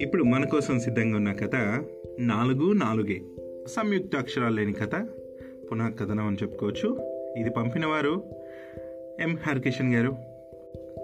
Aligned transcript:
ఇప్పుడు 0.00 0.24
మన 0.24 0.44
కోసం 0.44 0.80
సిద్ధంగా 0.80 1.16
ఉన్న 1.16 1.32
కథ 1.32 1.84
నాలుగు 2.18 2.72
నాలుగే. 2.72 3.22
సంయుక్త 3.66 4.16
అక్షరాలు 4.16 4.54
లేని 4.54 4.72
కథ. 4.72 5.06
పునః 5.70 5.88
కథనం 5.88 6.26
అని 6.26 6.36
చెప్పుకోవచ్చు. 6.42 6.98
ఇది 7.36 7.50
పంపినవారు 7.50 8.22
ఎం 9.20 9.38
హరికిషన్ 9.42 9.94
గారు. 9.94 10.16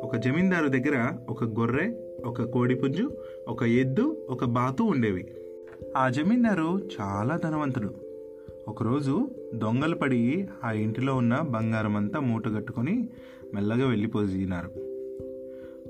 ఒక 0.02 0.16
జమీందారు 0.16 0.68
దగ్గర 0.68 1.12
ఒక 1.28 1.44
గొర్రె 1.44 1.92
ఒక 2.24 2.42
కోడిపుంజు 2.42 3.10
ఒక 3.48 3.62
ఎద్దు 3.62 4.26
ఒక 4.30 4.44
బాతు 4.44 4.82
ఉండేవి. 4.82 5.26
ఆ 5.96 6.08
జమీందారు 6.08 6.80
చాలా 7.00 7.36
ధనవంతుడు. 7.36 7.94
ఒకరోజు 8.68 9.28
దొంగలు 9.54 9.94
పడి 9.94 10.48
ఆ 10.64 10.72
ఇంటిలో 10.72 11.16
ఉన్న 11.16 11.40
బంగారం 11.40 11.96
అంతా 11.96 12.20
మూటగట్టుకొని 12.20 13.08
మెల్లగా 13.54 13.88
వెళ్ళిపోయినారు 13.88 14.85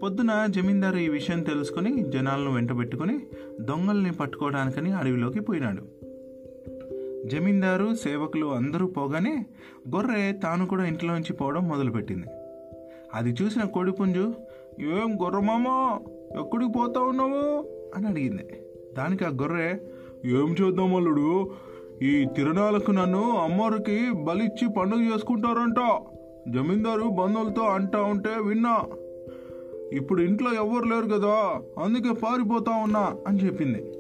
పొద్దున 0.03 0.47
జమీందారు 0.49 0.97
ఈ 0.97 1.09
విషయం 1.09 1.43
తెలుసుకుని 1.43 2.03
జనాలను 2.03 2.55
వెంటబెట్టుకుని 2.55 3.21
దొంగల్ని 3.61 4.13
పట్టుకోవడానికని 4.13 4.93
అడవిలోకి 4.93 5.41
పోయినాడు. 5.41 5.83
జమీందారు 7.29 7.95
సేవకులు 7.95 8.47
అందరూ 8.47 8.87
పోగానే 8.87 9.47
గొర్రె 9.97 10.33
తాను 10.33 10.67
కూడా 10.67 10.87
ఇంట్లోంచి 10.87 11.33
పోవడం 11.33 11.69
మొదలుపెట్టింది. 11.69 12.27
అది 13.15 13.35
చూసిన 13.43 13.63
కోడిపుంజు 13.63 14.35
ఏం 14.81 15.19
గొర్రమామా 15.23 16.01
ఎక్కడికి 16.41 16.73
పోతా 16.73 17.01
ఉన్నావు? 17.01 17.69
అని 17.97 18.07
అడిగింది. 18.07 18.49
దానికి 18.99 19.25
ఆ 19.25 19.29
గొర్రె 19.29 19.79
ఏం 20.25 20.57
చూద్దాం 20.61 20.97
అల్లుడు 20.97 21.51
ఈ 22.03 22.27
తిరణాలకు 22.37 22.91
నన్ను 22.91 23.37
అమ్మవారికి 23.37 24.11
బలిచ్చి 24.13 24.69
పండుగ 24.69 25.15
చేసుకుంటారంట. 25.15 26.01
జమీందారు 26.49 27.03
బంధువులతో 27.03 27.63
అంటా 27.63 28.03
ఉంటే 28.03 28.31
విన్నా. 28.49 28.85
ఇప్పుడు 29.93 30.23
ఇంట్లో 30.23 30.55
ఎవ్వరు 30.55 30.85
లేరు 30.85 31.07
కదా 31.07 31.61
అందుకే 31.83 32.13
పారిపోతా 32.13 32.73
ఉన్నా 32.73 33.17
అని 33.27 33.47
చెప్పింది. 33.47 33.93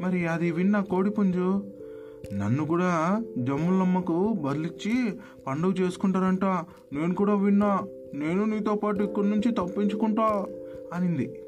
మరి 0.00 0.26
అది 0.26 0.50
విన్న 0.50 0.80
కోడిపుంజు 0.80 1.62
నన్ను 2.32 2.66
కూడా 2.66 3.22
జమ్ములమ్మకు 3.38 4.32
బదిలిచ్చి 4.32 5.12
పండుగ 5.46 5.72
చేసుకుంటారంట 5.72 6.44
నేను 6.92 7.14
కూడా 7.14 7.34
విన్నా 7.34 7.86
నేను 8.14 8.44
నీతో 8.44 8.74
పాటు 8.74 9.02
ఇక్కడి 9.02 9.30
నుంచి 9.30 9.54
తప్పించుకుంటా 9.54 10.46
అనింది. 10.94 11.40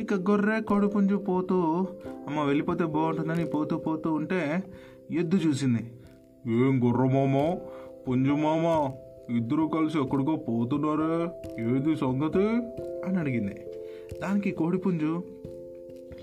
ఇక 0.00 0.14
గొర్రె 0.14 0.60
కోడిపుంజు 0.60 1.16
పోతూ 1.16 1.86
అమ్మ 2.28 2.42
వెళ్ళిపోతే 2.42 2.84
బాగుంటుందని 2.84 3.44
పోతూ 3.44 3.78
పోతూ 3.78 4.12
ఉంటే 4.12 4.62
ఎద్దు 5.10 5.36
చూసింది. 5.36 5.92
ఏం 6.46 6.80
గుర్రమామ 6.84 7.58
పుంజు 8.08 8.32
మామ? 8.32 8.90
ఇద్దరు 9.36 9.70
కలిసి 9.74 9.98
ఎక్కడికో 9.98 10.36
పోతున్నారే? 10.36 11.28
ఏది 11.62 11.96
సంగతి? 11.96 12.44
అని 13.06 13.18
అడిగింది. 13.18 13.54
దానికి 14.22 14.50
కోడిపుంజు 14.50 15.22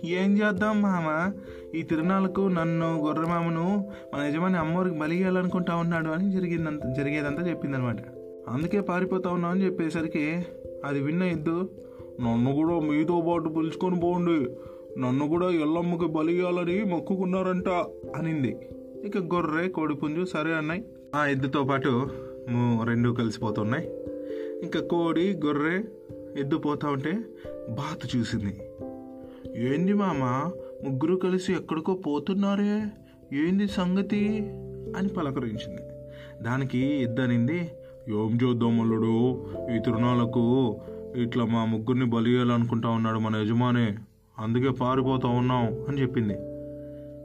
ఏం 0.05 0.37
చేద్దాం 0.37 0.81
మామ? 0.81 1.31
ఈ 1.77 1.81
తిరునాళ్ళకు 1.81 2.41
నన్ను 2.41 3.05
గొర్రెమామను 3.05 3.89
మన 4.13 4.25
యజమాని 4.25 4.57
అమ్మవారికి 4.57 4.99
బలి 4.99 5.17
ఇవ్వాలనుకుంటా 5.17 5.75
ఉన్నాడు 5.75 6.09
అని 6.09 6.31
జరిగిందంత 6.31 6.95
జరిగేదంతా 6.97 7.49
చెప్పిందనమాట. 7.49 7.97
అందుకే 8.49 8.81
పారిపోతా 8.81 9.29
ఉన్నాం 9.29 9.51
అని 9.51 9.65
చెప్పేసరికి 9.65 10.45
అది 10.85 10.99
విన్న 10.99 11.23
ఎద్దు 11.23 11.69
నన్ను 12.21 12.53
కూడా 12.53 12.79
మీతో 12.79 13.25
పాటు 13.29 13.49
పిలుచుకొని 13.49 13.99
పోండి. 13.99 14.55
నన్ను 14.99 15.27
కూడా 15.27 15.49
ఎల్లమ్మకి 15.49 16.05
బలి 16.05 16.37
ఇవ్వాలని 16.37 16.83
మొక్కుకున్నారంట 16.83 17.69
అనింది. 18.15 18.57
ఇక 19.05 19.17
గొర్రె 19.17 19.67
కోడిపుంజు 19.67 20.25
సరే 20.25 20.53
అన్నాయి. 20.53 20.83
ఆ 21.15 21.25
ఎద్దుతో 21.25 21.63
పాటు 21.63 22.09
రెండు 22.83 23.09
కలిసిపోతున్నాయి. 23.09 23.89
ఇంకా 24.63 24.79
కోడి 24.79 25.39
గొర్రె 25.45 25.83
ఎద్దు 26.37 26.57
పోతా 26.57 26.89
ఉంటే 26.89 27.11
బాతు 27.69 28.17
చూసింది. 28.17 28.59
ఏంది 29.55 29.93
మామ 29.93 30.51
ముగ్గురు 30.83 31.15
కలిసి 31.15 31.53
ఎక్కడికో 31.53 31.93
పోతున్నారే? 31.93 32.83
ఏంది 33.37 33.67
సంగతి? 33.67 34.39
అని 34.97 35.07
పలకరించింది. 35.07 35.81
దానికి 36.43 36.77
ఇద్దనింది 36.77 37.71
ఏం 38.09 38.39
చేద్దాం 38.43 38.81
అల్లుడు? 38.81 39.45
ఈ 39.75 39.79
తిరునాళ్ళకు 39.79 40.77
ఇట్లా 41.15 41.45
మా 41.45 41.65
ముగ్గురిని 41.65 42.05
బలి 42.05 42.41
ఉన్నాడు 42.87 43.19
మన 43.19 43.35
యజమాని. 43.35 43.93
అందుకే 44.39 44.69
పారిపోతా 44.69 45.29
ఉన్నాం 45.29 45.85
అని 45.89 46.01
చెప్పింది. 46.01 46.56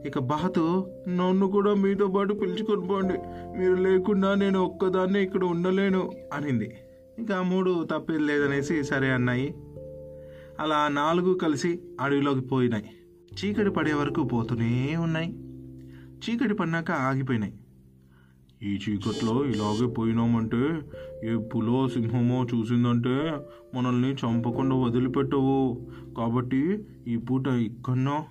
ఇక 0.05 0.19
బాతు 0.19 0.87
నన్ను 1.07 1.47
కూడా 1.47 1.73
మీతో 1.73 2.07
పాటు 2.07 2.33
పిలుచుకొని 2.33 2.87
పోండి. 2.87 3.13
మీరు 3.59 3.75
లేకుండా 3.75 4.35
నేను 4.35 4.59
ఒక్కదాన్నే 4.59 5.23
ఇక్కడ 5.23 5.43
ఉండలేను 5.43 6.11
అనింది. 6.33 6.73
ఇంకా 7.17 7.41
మూడు 7.41 7.87
తప్పేది 7.91 8.19
లేదనేసి 8.19 8.83
సరే 8.83 9.11
అన్నాయి. 9.11 9.55
అలా 10.59 10.87
నాలుగు 10.87 11.33
కలిసి 11.33 11.79
అడవిలోకి 12.01 12.41
పోయినాయి. 12.41 12.85
చీకటి 13.33 13.69
పడే 13.69 13.93
వరకు 13.93 14.23
పోతూనే 14.23 14.95
ఉన్నాయి. 14.95 15.29
చీకటి 16.25 16.53
పడినాక 16.53 16.91
ఆగిపోయినాయి. 16.91 17.53
ఈ 18.63 18.79
చీకట్లో 18.89 19.45
ఇలాగే 19.45 19.87
పోయినామంటే 19.87 20.81
ఏ 21.23 21.35
పులో 21.35 21.87
సింహమో 21.87 22.47
చూసిందంటే 22.55 23.31
మనల్ని 23.75 24.13
చంపకుండా 24.13 24.75
వదిలిపెట్టవు. 24.75 25.87
కాబట్టి 26.17 26.85
ఈ 27.07 27.17
పూట 27.17 27.47
ఇక్కడనో 27.47 28.25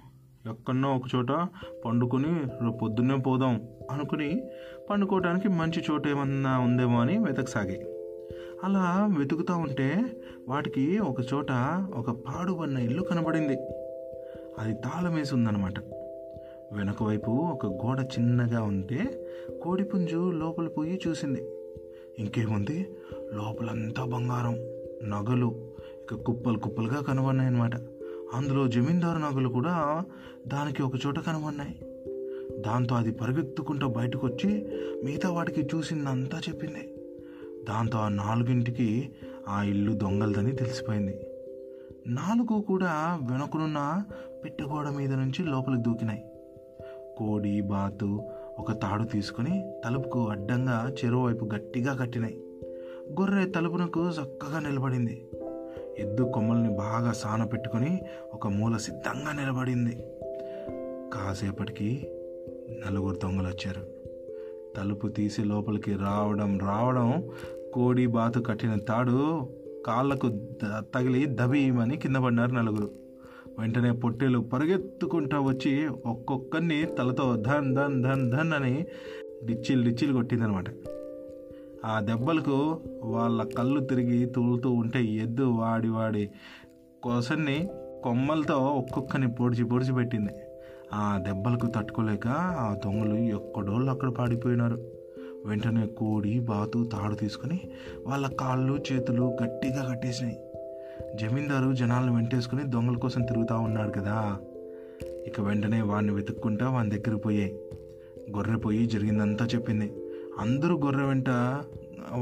ఎక్కడో 0.51 0.89
ఒక 0.95 1.03
చోట 1.15 1.49
పండుకొని 1.85 2.47
పొద్దున్నే 2.71 3.17
పోదాం 3.17 3.69
అనుకుని 3.91 4.43
పండుకోవడానికి 4.91 5.49
మంచి 5.49 5.85
చోట 5.91 6.09
ఏమన్నా 6.09 6.59
ఉందేమో 6.59 7.01
అని 7.01 7.19
వెతకసాగాయి 7.19 7.87
అలా 8.65 9.09
వెతుకుతూ 9.19 9.57
ఉంటే 9.57 10.05
వాటికి 10.49 10.99
ఒక 10.99 11.21
చోట 11.35 11.53
ఒక 11.95 12.11
పాడుబడిన 12.11 12.79
ఇల్లు 12.79 13.03
కనబడింది. 13.03 13.59
అది 14.59 14.75
తాళం 14.75 15.15
వేసి 15.15 15.35
ఉందన్నమాట 15.35 15.79
వెనక 16.73 17.03
వైపు 17.03 17.31
ఒక 17.31 17.67
గోడ 17.67 18.01
చిన్నగా 18.01 18.63
ఉంటే 18.63 19.27
కోడిపుంజు 19.63 20.31
లోపల 20.31 20.69
పోయి 20.69 21.01
చూసింది. 21.09 21.47
ఇంకేముంది? 22.19 22.87
లోపలంతా 23.33 24.05
బంగారం 24.05 24.55
నగలు 25.11 25.73
ఇక 26.03 26.15
కుప్పలు 26.15 26.59
కుప్పలుగా 26.59 27.03
కనబడినాయన్నమాట. 27.03 27.75
అన్నమాట 27.75 27.92
అందులో 28.35 28.69
జమీందారు 28.69 29.19
నగలు 29.19 29.49
కూడా 29.49 30.05
దానికి 30.47 30.83
ఒక 30.83 30.93
చోట 31.07 31.19
కనబడినాయి 31.19 31.87
దాంతో 32.61 32.95
అది 32.95 33.13
పరిగెత్తుకుంటూ 33.13 33.89
బయటకు 33.89 34.27
వచ్చి 34.27 34.69
మిగతా 35.05 35.31
వాటికి 35.31 35.61
చూసిందంతా 35.61 36.41
చెప్పింది. 36.49 36.97
దాంతో 37.69 37.99
ఆ 37.99 38.09
నాలుగింటికి 38.09 39.13
ఆ 39.49 39.63
ఇల్లు 39.63 39.93
దొంగలదని 39.93 40.53
తెలిసిపోయింది. 40.53 41.27
నాలుగు 42.07 42.61
కూడా 42.61 43.21
వెనకనున్న 43.31 44.05
పెట్టగోడ 44.45 44.89
మీద 44.89 45.13
నుంచి 45.13 45.45
లోపలికి 45.45 45.83
దూకినాయి. 45.83 46.25
కోడి 47.19 47.61
బాతు 47.61 48.23
ఒక 48.59 48.73
తాడు 48.73 49.05
తీసుకుని 49.05 49.81
తలుపుకు 49.85 50.29
అడ్డంగా 50.29 50.95
చెరువు 51.05 51.27
వైపు 51.27 51.45
గట్టిగా 51.45 51.95
కట్టినాయి. 51.95 52.41
గొర్రె 53.21 53.45
తలుపునకు 53.45 54.09
చక్కగా 54.09 54.59
నిలబడింది. 54.59 55.29
ఎద్దు 55.99 56.23
కొమ్మల్ని 56.23 56.69
బాగా 56.69 57.13
సాన 57.13 57.45
పెట్టుకొని 57.45 58.01
ఒక 58.35 58.49
మూల 58.49 58.77
సిద్ధంగా 58.77 59.33
నిలబడింది. 59.33 60.05
కాసేపటికి 61.15 62.09
నలుగురు 62.87 63.17
దొంగలు 63.17 63.47
వచ్చారు. 63.47 63.87
తలుపు 64.77 65.09
తీసి 65.09 65.45
లోపలికి 65.45 65.93
రావడం 65.93 66.59
రావడం 66.59 67.31
కోడి 67.75 68.07
బాతు 68.07 68.41
కట్టిన 68.41 68.77
తాడు 68.77 69.49
కాళ్ళకు 69.87 70.29
తగిలి 70.65 71.27
దబీమని 71.29 71.97
కింద 71.97 72.17
పడినారు 72.17 72.53
నలుగురు. 72.53 72.91
వెంటనే 73.59 73.93
పొట్టేలు 73.93 74.39
పరిగెత్తుకుంటా 74.39 75.41
వచ్చి 75.41 75.89
ఒక్కొక్కరిని 76.07 76.87
తలతో 76.99 77.37
ధన్ 77.37 77.75
ధన్ 77.75 78.03
ధన్ 78.03 78.31
ధన్ 78.31 78.53
అని 78.53 78.87
డిచ్చిలు 79.45 79.83
డిచ్చిలు 79.85 80.13
కొట్టిందనమాట. 80.13 80.65
ఆ 81.85 82.01
దెబ్బలకు 82.01 82.81
వాళ్ళ 83.03 83.43
కళ్ళు 83.43 83.81
తిరిగి 83.81 84.27
తూలుతూ 84.27 84.71
ఉంటే 84.71 85.05
ఎద్దు 85.05 85.43
వాడి 85.43 85.89
వాడి 85.89 86.31
కోసన్ని 87.03 87.69
కొమ్మలతో 88.05 88.59
ఒక్కొక్కని 88.59 89.29
పొడిచి 89.29 89.65
పొడిచి 89.65 89.95
పెట్టింది. 89.95 90.31
ఆ 90.95 91.19
దెబ్బలకు 91.27 91.67
తట్టుకోలేక 91.67 92.27
ఆ 92.29 92.77
దొంగలు 92.85 93.15
ఎక్కడోళ్ళు 93.15 93.91
అక్కడ 93.91 94.09
పాడిపోయినారు. 94.09 94.75
వెంటనే 95.47 95.87
కోడి 95.87 96.41
బాతు 96.41 96.85
తాడు 96.85 97.15
తీసుకుని 97.15 97.61
వాళ్ళ 98.07 98.29
కాళ్ళు 98.29 98.79
చేతులు 98.93 99.37
గట్టిగా 99.43 99.89
కట్టేసినాయి. 99.91 100.37
జమీందారు 101.15 101.73
జనాలను 101.73 102.15
వెంటేసుకుని 102.15 102.63
దొంగల 102.65 102.97
కోసం 102.97 103.23
తిరుగుతూ 103.23 103.59
ఉన్నాడు 103.59 103.91
కదా. 103.91 104.39
ఇక 105.27 105.41
వెంటనే 105.41 105.83
వాడిని 105.83 106.13
వెతుక్కుంటా 106.13 106.71
వాని 106.71 106.91
దగ్గరికి 106.91 107.23
పోయాయి. 107.23 107.61
గొర్రె 108.37 108.57
పోయి 108.57 108.87
జరిగిందంతా 108.87 109.47
చెప్పింది. 109.47 109.93
అందరూ 110.39 110.81
గొర్రె 110.85 111.05
వెంట 111.05 111.31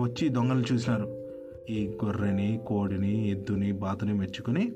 వచ్చి 0.00 0.28
దొంగలు 0.28 0.64
చూసినారు. 0.72 1.16
ఈ 1.70 1.98
గొర్రెని 2.04 2.60
కోడిని 2.66 3.30
ఎద్దుని 3.30 3.72
బాతుని 3.72 4.12
మెచ్చుకొని 4.12 4.72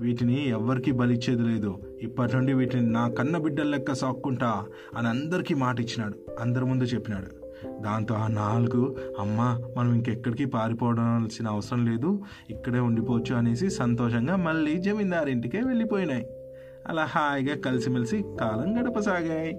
వీటిని 0.00 0.48
ఎవ్వరికీ 0.48 0.90
బలిచ్చేది 0.90 1.42
లేదు. 1.42 1.78
ఇప్పటి 2.02 2.36
నుండి 2.36 2.52
వీటిని 2.52 2.90
నా 2.90 3.08
కన్న 3.08 3.38
బిడ్డల 3.38 3.68
లెక్క 3.68 3.94
సాక్కుంటా 3.94 4.64
అని 4.96 5.08
అందరికీ 5.08 5.54
మాట 5.54 5.80
ఇచ్చినాడు 5.80 6.14
అందరి 6.40 6.64
ముందు 6.64 6.84
చెప్పినాడు. 6.84 7.46
దాంతో 7.82 8.14
ఆ 8.14 8.26
నాలుగు 8.26 8.96
అమ్మ 9.20 9.60
మనం 9.76 9.94
ఇంకెక్కడికి 9.94 10.44
పారిపోవాల్సిన 10.44 11.48
అవసరం 11.48 11.86
లేదు 11.86 12.22
ఇక్కడే 12.50 12.78
ఉండిపోవచ్చు 12.78 13.34
అనేసి 13.34 13.70
సంతోషంగా 13.70 14.36
మళ్ళీ 14.36 14.76
జమీందారింటికే 14.76 15.62
వెళ్ళిపోయినాయి. 15.62 16.26
అలా 16.86 17.04
హాయిగా 17.04 17.56
కలిసిమెలిసి 17.56 18.24
కాలం 18.40 18.80
గడపసాగాయి. 18.80 19.58